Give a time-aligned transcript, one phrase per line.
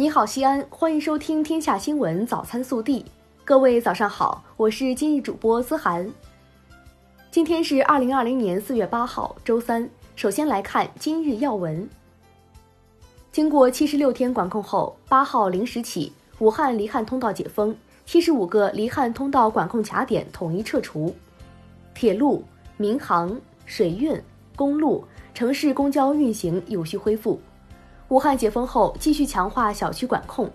[0.00, 3.00] 你好，西安，欢迎收听《天下新闻早餐速递》。
[3.44, 6.08] 各位早上好，我是今日主播思涵。
[7.32, 9.90] 今天是二零二零年四月八号，周三。
[10.14, 11.90] 首先来看今日要闻。
[13.32, 17.76] 经过七十六天管控后，八号零时起，武汉离汉通道解封，
[18.06, 21.12] 七十五个离汉通道管控卡点统一撤除。
[21.92, 22.44] 铁路、
[22.76, 23.36] 民航、
[23.66, 24.16] 水运、
[24.54, 25.04] 公路、
[25.34, 27.40] 城市公交运行有序恢复。
[28.08, 30.50] 武汉解封后，继续强化小区管控。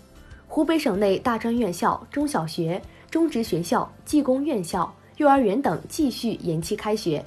[0.47, 2.81] 湖北省内大专院校、中小学、
[3.11, 7.23] 中职学校、技工院校、幼儿园等继续延期开学。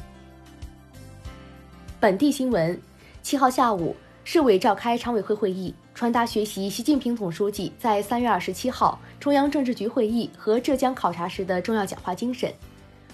[2.01, 2.81] 本地新闻：
[3.23, 3.95] 七号下午，
[4.25, 12.53] 市委召开常委会会议，传达学习习近平总书记在三月二十七号中央政治局会议和浙江考察时的重要讲话精神，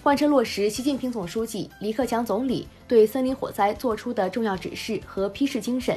[0.01, 5.95] 贯彻落实习近平总书记、李克强总理对森林火灾作出的重要指示和批示精神。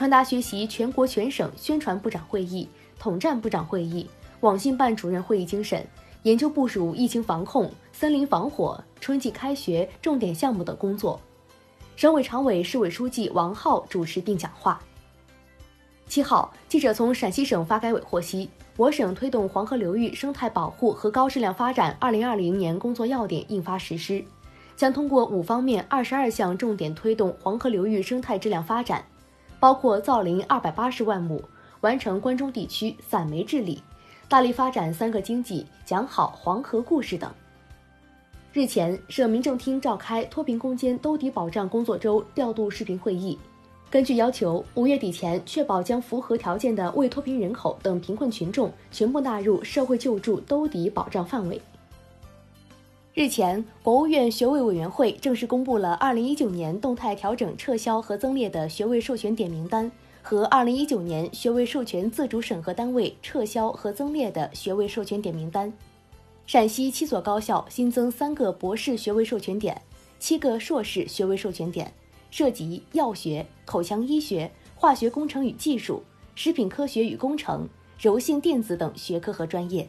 [0.00, 2.66] 传达学习全国全省宣传部长会议、
[2.98, 4.08] 统战部长会议、
[4.40, 5.86] 网信办主任会议精神，
[6.22, 11.20] 研究部署疫情防控、森林防火、春季开学重点项目等工作。
[11.96, 14.80] 省委常委、市委书记王浩主持并讲话。
[16.06, 24.24] 七号，记者从陕西省发改委获悉，我省推动黄河流域生态保护和高质量发展二零二零年工作要点印发实施，
[24.74, 29.04] 将通过五方面二十二项重点推动黄河流域生态质量发展。
[29.60, 31.40] 包括造林二百八十万亩，
[31.82, 33.80] 完成关中地区散煤治理，
[34.26, 37.30] 大力发展三个经济，讲好黄河故事等。
[38.54, 43.38] 日前，省民政厅召开脱贫攻坚兜底保障工作周调度视频会议，
[43.90, 51.60] 根据要求，五月底前确保将符合条件的未脱贫人口等贫困群众全部纳入社会救助兜底保障范围。
[53.12, 59.90] 日前，国务院学位委员会正式公布了2019年动态调整撤销和增列的学位授权点名单
[60.22, 65.72] 和2019年学位授权自主审核单位撤销和增列的学位授权点名单。
[66.46, 69.82] 陕西七所高校新增三个博士学位授权点，
[70.20, 71.92] 七个硕士学位授权点，
[72.30, 76.00] 涉及药学、口腔医学、化学工程与技术、
[76.36, 77.68] 食品科学与工程、
[77.98, 79.88] 柔性电子等学科和专业。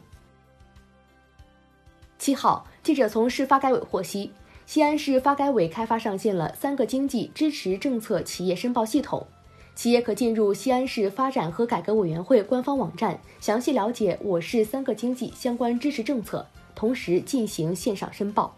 [2.22, 4.32] 七号，记者从市发改委获悉，
[4.68, 9.26] 西安市发改委开发上线了三个经济支持政策企业申报系统，
[9.74, 16.46] 企业可进入西安市发展和改革委员会官方网站，详细了解我市三个经济相关支持政策，
[16.76, 18.56] 同时进行线上申报。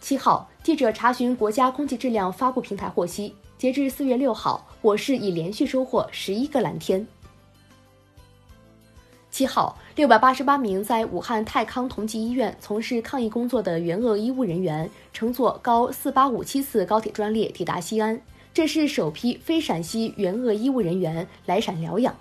[0.00, 7.06] 七号，记者查询国家空气质量发布平台获悉，截至四月六号，我市已连续收获十一个蓝天。
[9.32, 18.20] 七号，六百八十八名在武汉泰康同济医院从事抗疫工作的援鄂医务人员乘坐高四八五七次高铁专列抵达西安，
[18.52, 22.14] 这是首批非陕西援鄂医务人员来陕疗养。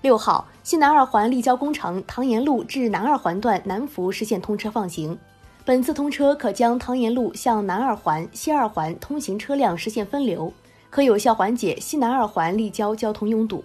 [0.00, 5.18] 六号，西南二环立交工程唐延路至南二环段南服实现通车放行，
[5.64, 10.52] 本次通车可将唐延路向南二环、西二环通行车辆实现分流，
[10.88, 13.64] 可有效缓解西南二环立交交通拥堵。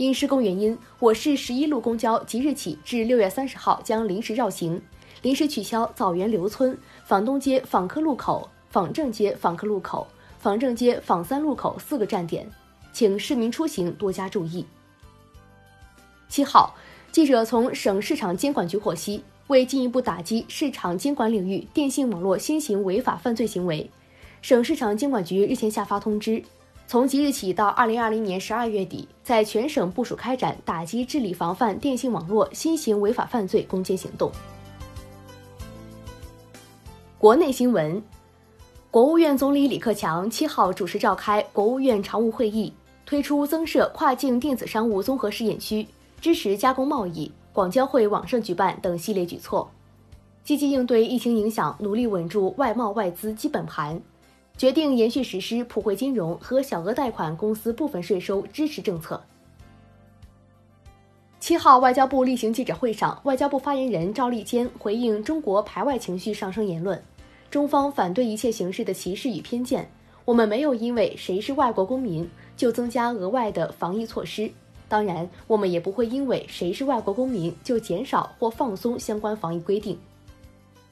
[0.00, 4.80] 因施工原因，我市十一路公交即日起至六月三十号将临时绕行，
[5.20, 6.74] 临时取消枣园刘村、
[7.04, 12.50] 坊东街坊科路口、坊正街坊科路口、坊正街坊三路口四个站点，
[12.94, 14.64] 请市民出行多加注意。
[16.30, 16.74] 七号，
[17.12, 23.90] 记者从省市场监管局获悉，为进一步打击市场监管领域电信网络新型违法犯罪行为，
[24.40, 26.42] 省市场监管局日前下发通知。
[26.90, 34.28] 从即日起到二零二零年十二月底，在全省部署开展打击治理防范电信网络新型违法犯罪攻坚行动。
[37.16, 38.02] 国内新闻，
[38.90, 42.72] 国务院总理李克强七号主持召开国务院常务会议，
[43.06, 45.86] 推出增设跨境电子商务综合试验区、
[46.20, 49.70] 支持加工贸易、广交会网上举办等系列举措，
[50.42, 54.02] 积极应对疫情影响，努力稳住外贸外资基本盘。
[54.56, 59.20] 决定延续实施普惠金融和小额贷款公司部分税收支持政策。
[61.40, 67.02] 七号，外交部例行记者会上，外交部发言人赵立坚回应中国排外情绪上升言论，
[67.50, 69.90] 中方反对一切形式的歧视与偏见。
[70.26, 74.50] 我们没有因为谁是外国公民就增加额外的防疫措施，
[74.86, 79.98] 当然，我们也不会因为谁是外国公民就减少或放松相关防疫规定。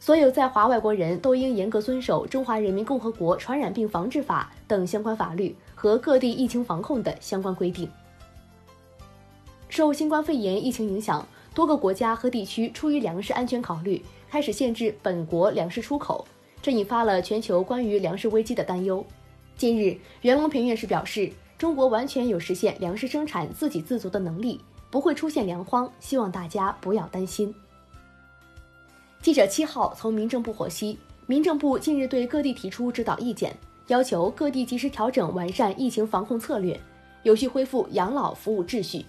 [0.01, 7.91] 所有在华外国人都应严格遵守《中华人民共和国传染病防治法》等相关法律和各地疫情防控的相关规定。
[9.69, 16.25] 受新冠肺炎疫情影响，多个国家和地区出于粮食安全考虑，开始限制本国粮食出口，
[16.63, 19.05] 这引发了全球关于粮食危机的担忧。
[19.57, 24.61] 近日，袁隆平院士表示，中国完全有实现粮食生产自给自足的能力，
[24.91, 27.53] 不会出现粮荒，希望大家不要担心。
[29.29, 33.55] 记者七号从民政部获悉，民政部近日对各地提出指导意见，
[33.89, 36.81] 要求各地及时调整完善疫情防控策略，
[37.25, 39.05] 有序恢复养老服务秩序。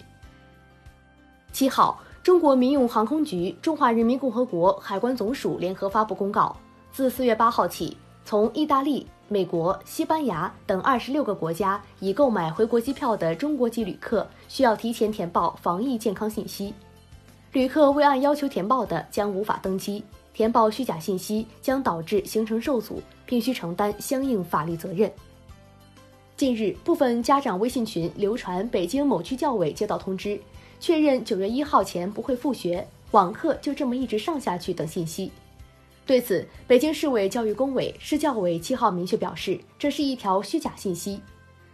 [1.52, 6.54] 七号，中国民用航空局、中华人民共和国海关总署联合发布公告，
[6.92, 9.06] 自四月八号起，从意大利。
[9.26, 16.74] 美国、西班牙等二十六个国家已购买回国机票的中国籍旅客需要提前填报防疫健康信息，
[17.52, 25.10] 旅客未按要求填报的将无法登机，填报虚假信息将导致行程受阻，并需承担相应法律责任。
[26.36, 30.40] 近日，部分家长微信群流传北京某区教委接到通知，
[30.78, 35.32] 确认九月一号前不会复学，网课就这么一直上下去等信息。
[36.06, 41.20] 对此，北京市委教育工委、市教委七号明确表示，这是一条虚假信息。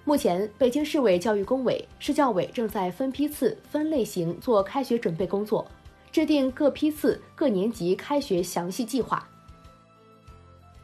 [0.08, 5.66] 目前，北京市委教育工委、市教委正在分批次、分类型做开学准备工作，
[6.12, 9.28] 制定各批次、各年级开学详细计划。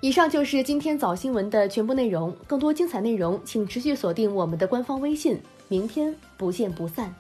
[0.00, 5.40] 以上就是今天早新闻的全部内容，更多精彩内容请持续锁定我们的官方微信。
[5.68, 7.14] 明天不见不散。